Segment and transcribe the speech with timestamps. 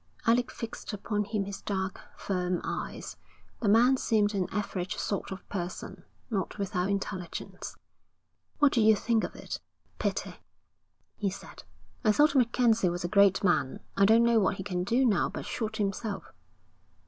[0.25, 3.17] Alec fixed upon him his dark, firm eyes.
[3.59, 7.75] The man seemed an average sort of person, not without intelligence.
[8.57, 9.59] 'What do you think of it?'
[9.99, 10.37] 'Pity,'
[11.17, 11.65] he said.
[12.03, 13.79] 'I thought MacKenzie was a great man.
[13.95, 16.33] I don't know what he can do now but shoot himself.'